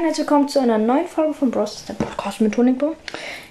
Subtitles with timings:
[0.00, 1.84] Herzlich willkommen zu einer neuen Folge von Bros.
[1.86, 2.94] der Podcast mit Honigbo.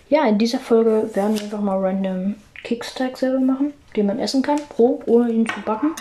[0.07, 4.43] Ja, in dieser Folge werden wir einfach mal random Kickstag selber machen, den man essen
[4.43, 5.93] kann, roh, ohne ihn zu backen.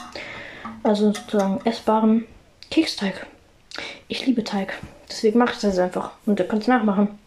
[0.85, 2.27] Also sozusagen essbaren
[2.71, 3.27] Keksteig.
[4.06, 4.74] Ich liebe Teig,
[5.11, 7.18] deswegen mache ich das einfach und ihr könnt es nachmachen.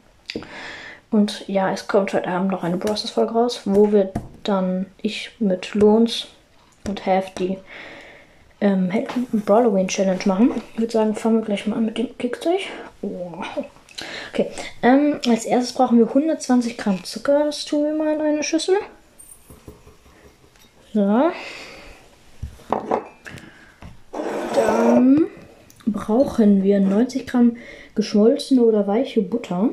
[1.11, 3.09] Und ja, es kommt heute Abend noch eine Bros.
[3.09, 4.13] Folge raus, wo wir
[4.43, 6.27] dann ich mit Lohns
[6.87, 7.57] und Have die
[8.61, 8.89] ähm,
[9.33, 10.61] Brawloween Challenge machen.
[10.73, 12.61] Ich würde sagen, fangen wir gleich mal an mit dem Kicksteig.
[13.01, 14.51] Okay,
[14.81, 17.45] ähm, als erstes brauchen wir 120 Gramm Zucker.
[17.45, 18.77] Das tun wir mal in eine Schüssel.
[20.93, 21.31] So.
[24.55, 25.27] Dann
[25.85, 27.57] brauchen wir 90 Gramm
[27.95, 29.69] geschmolzene oder weiche Butter.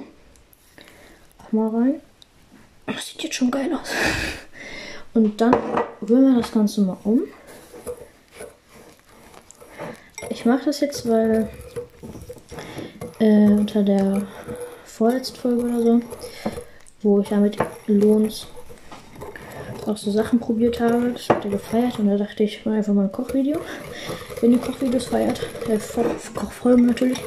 [1.39, 2.01] Auch mal rein.
[2.87, 3.91] Das sieht jetzt schon geil aus.
[5.15, 5.55] Und dann
[6.07, 7.23] rühren wir das Ganze mal um.
[10.31, 11.49] Ich mache das jetzt, weil
[13.19, 14.23] äh, unter der
[14.85, 16.01] vorletzten Folge oder so,
[17.03, 18.47] wo ich damit Lohns
[19.87, 22.77] auch so Sachen probiert habe, das hat er gefeiert und da dachte ich, ich mache
[22.77, 23.61] einfach mal ein Kochvideo.
[24.41, 25.79] Wenn ihr Kochvideos feiert, äh,
[26.35, 27.19] Kochfolgen natürlich,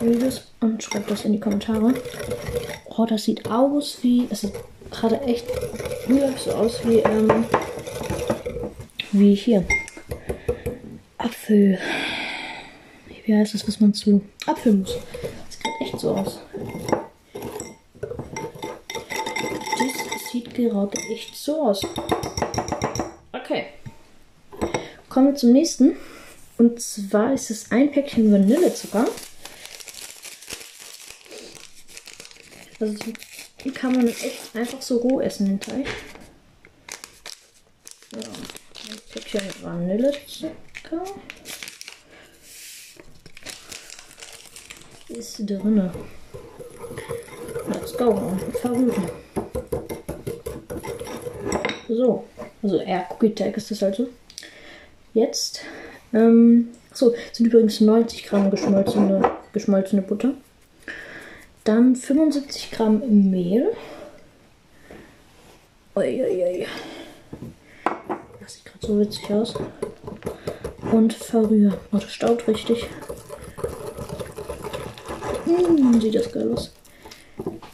[0.00, 1.94] Videos und schreibt das in die Kommentare.
[2.96, 4.52] Oh, das sieht aus wie, es sieht
[4.90, 5.46] gerade echt
[6.44, 7.46] so aus wie, ähm,
[9.12, 9.64] wie hier.
[11.16, 11.78] Apfel
[13.24, 14.96] wie heißt das, was man zu Apfelmus.
[16.04, 16.38] So aus.
[19.78, 21.80] Das sieht gerade echt so aus.
[23.32, 23.68] Okay.
[25.08, 25.96] Kommen wir zum nächsten.
[26.58, 29.06] Und zwar ist es ein Päckchen Vanillezucker.
[32.80, 32.94] Also
[33.64, 35.86] die kann man echt einfach so roh essen, den Teig.
[38.12, 41.02] Ja, ein Päckchen Vanillezucker.
[45.16, 45.92] Ist drinne.
[47.68, 48.32] Let's go.
[48.60, 49.10] Verrühren.
[51.88, 52.24] So.
[52.62, 54.08] Also eher Cookie-Tag ist das halt so.
[55.12, 55.60] Jetzt.
[56.12, 60.34] Ähm, so, sind übrigens 90 Gramm geschmolzene, geschmolzene Butter.
[61.64, 63.72] Dann 75 Gramm Mehl.
[65.96, 66.66] Uiuiui.
[68.40, 69.54] Das sieht gerade so witzig aus.
[70.92, 71.74] Und verrühren.
[71.92, 72.88] Oh, das staut richtig.
[75.46, 76.72] Mmh, sieht das geil aus.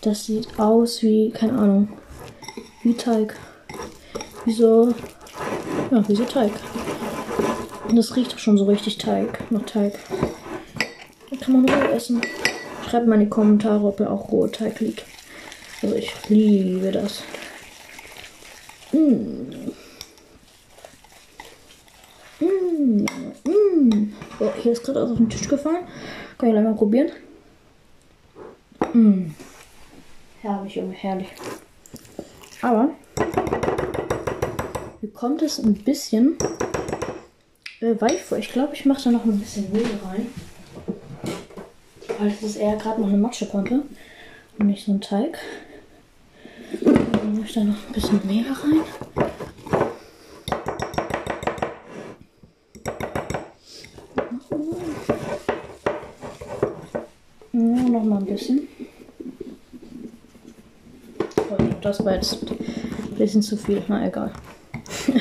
[0.00, 1.88] Das sieht aus wie, keine Ahnung,
[2.82, 3.36] wie Teig.
[4.44, 4.94] Wie so,
[5.90, 6.52] ja, wie so Teig.
[7.88, 9.98] Und das riecht auch schon so richtig Teig, nach Teig.
[11.40, 12.20] Kann man roh essen.
[12.88, 15.04] Schreibt mal in die Kommentare, ob ihr auch roher Teig liebt.
[15.82, 17.22] Also ich liebe das.
[18.92, 19.72] Mmh.
[22.40, 23.06] Mmh.
[23.44, 24.08] Mmh.
[24.40, 25.86] Oh, hier ist gerade was auf den Tisch gefallen.
[26.38, 27.10] Kann ich gleich mal probieren.
[28.92, 29.30] Mmh.
[30.42, 31.28] Herrlich, Junge, herrlich.
[32.62, 32.90] Aber
[35.00, 36.36] mir kommt es ein bisschen
[37.80, 38.38] äh, weich vor.
[38.38, 40.26] Ich glaube, ich mache da noch ein bisschen Mehl rein.
[42.18, 43.82] Weil es ist eher gerade noch eine Matschepampe
[44.58, 45.38] und nicht so ein Teig.
[46.82, 48.80] Dann mache ich da noch ein bisschen Mehl rein.
[57.52, 58.69] Ja, noch mal ein bisschen.
[61.80, 63.82] Das war jetzt ein bisschen zu viel.
[63.88, 64.32] Na egal.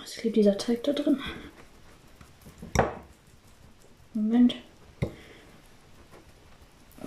[0.00, 1.18] Was klebt dieser Teig da drin?
[4.14, 4.56] Moment.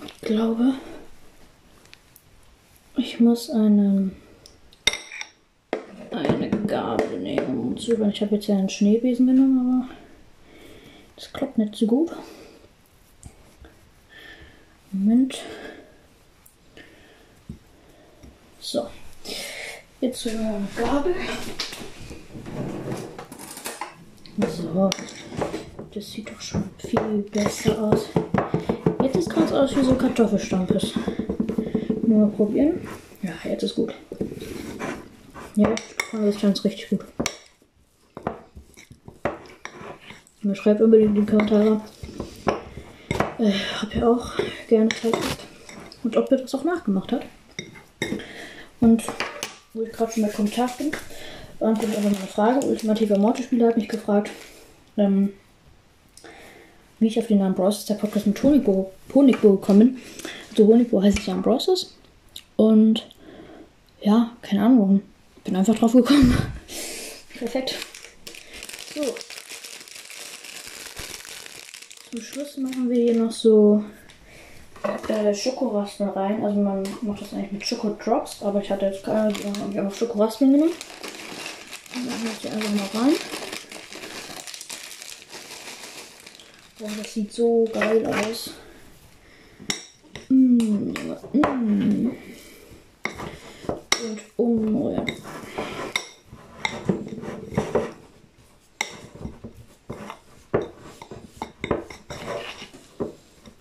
[0.04, 0.74] Ich glaube,
[2.96, 4.12] ich muss eine,
[6.10, 7.76] eine Gabel nehmen.
[7.76, 7.90] Ich
[8.20, 9.94] habe jetzt ja einen Schneebesen genommen, aber
[11.16, 12.12] das klappt nicht so gut.
[14.92, 15.42] Moment.
[18.70, 18.86] So.
[20.00, 21.12] Jetzt so eine Gabel.
[24.48, 24.90] So.
[25.92, 28.10] Das sieht doch schon viel besser aus.
[29.02, 30.92] Jetzt ist ganz aus wie so Kartoffelstampes.
[32.06, 32.86] Nur mal probieren.
[33.22, 33.92] Ja, jetzt ist gut.
[35.56, 35.74] Ja,
[36.12, 37.00] das ist ganz richtig gut.
[40.44, 41.80] Und schreibt unbedingt in die Kommentare,
[43.38, 43.52] äh,
[43.82, 44.30] ob ihr auch
[44.68, 45.38] gerne Teig habt
[46.04, 47.26] und ob ihr das auch nachgemacht habt.
[48.80, 49.04] Und
[49.74, 50.90] wo ich gerade schon bei Kommentar bin,
[51.58, 52.66] beantwortet einfach meine Frage.
[52.66, 54.30] Ultimativer Mortis-Spieler hat mich gefragt,
[54.96, 55.32] ähm,
[56.98, 57.86] wie ich auf den Namen Bros.
[57.86, 59.98] der Podcast mit Honigbo, Honigbo gekommen bin.
[60.50, 61.94] Also Honigbo heißt ich ja Bros.
[62.56, 63.06] Und
[64.02, 65.02] ja, keine Ahnung warum.
[65.44, 66.36] Bin einfach drauf gekommen.
[67.38, 67.76] Perfekt.
[68.94, 69.02] So.
[72.10, 73.84] Zum Schluss machen wir hier noch so
[75.10, 76.44] äh, Schokoraspeln rein.
[76.44, 79.78] Also man macht das eigentlich mit Schokodrops, aber ich hatte jetzt keine, dann habe ich
[79.78, 80.72] einfach Schokoraspeln genommen.
[81.94, 83.14] Und dann mache ich die einfach mal rein.
[86.78, 88.50] Boah, das sieht so geil aus.
[90.28, 90.92] Mm,
[91.32, 92.16] mm.
[94.02, 95.06] Und umrühren.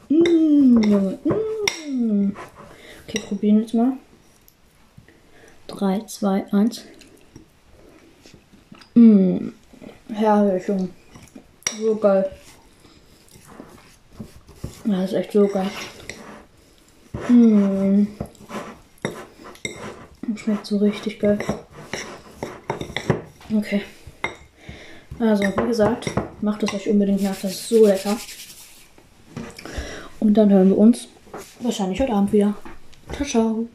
[0.07, 1.38] Mm, Junge.
[3.10, 3.94] Okay, probieren jetzt mal.
[5.66, 6.86] 3, 2, 1.
[8.94, 9.48] Mm.
[10.14, 10.64] Herrlich.
[10.68, 12.30] So geil.
[14.86, 15.72] Ja, das ist echt so geil.
[17.30, 18.06] Mm.
[20.36, 21.40] Schmeckt so richtig geil.
[23.52, 23.82] Okay.
[25.18, 26.12] Also, wie gesagt,
[26.42, 27.42] macht es euch unbedingt nach.
[27.42, 28.18] Das ist so lecker.
[30.20, 31.08] Und dann hören wir uns
[31.60, 32.54] wahrscheinlich heute Abend wieder.
[33.18, 33.70] Рожал.